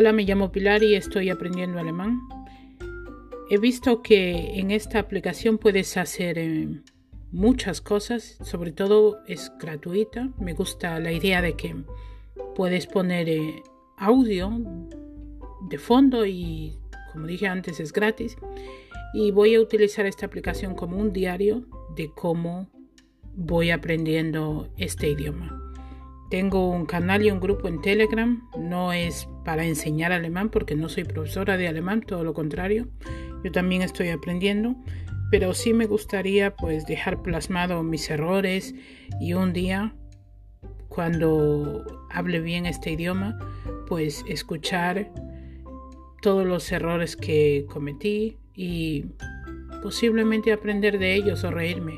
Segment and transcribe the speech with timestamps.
[0.00, 2.20] Hola, me llamo Pilar y estoy aprendiendo alemán.
[3.50, 6.68] He visto que en esta aplicación puedes hacer eh,
[7.32, 10.30] muchas cosas, sobre todo es gratuita.
[10.38, 11.74] Me gusta la idea de que
[12.54, 13.60] puedes poner eh,
[13.96, 14.52] audio
[15.68, 16.78] de fondo y
[17.12, 18.36] como dije antes es gratis.
[19.14, 22.70] Y voy a utilizar esta aplicación como un diario de cómo
[23.34, 25.67] voy aprendiendo este idioma.
[26.30, 28.42] Tengo un canal y un grupo en Telegram.
[28.58, 32.88] No es para enseñar alemán porque no soy profesora de alemán, todo lo contrario.
[33.44, 34.76] Yo también estoy aprendiendo,
[35.30, 38.74] pero sí me gustaría pues dejar plasmado mis errores
[39.20, 39.94] y un día
[40.88, 43.38] cuando hable bien este idioma,
[43.86, 45.10] pues escuchar
[46.20, 49.06] todos los errores que cometí y
[49.82, 51.96] posiblemente aprender de ellos o reírme.